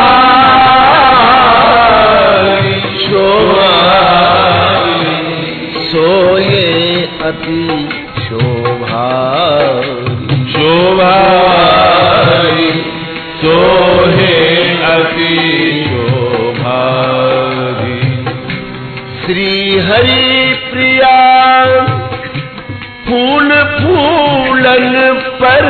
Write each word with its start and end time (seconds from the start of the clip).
श्री 19.26 19.78
हरि 19.80 20.54
प्रिया 20.72 21.16
फूल 23.08 23.50
फूलन 23.80 24.94
पर 25.42 25.66